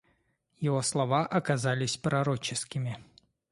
[0.57, 2.97] Его слова оказались пророческими.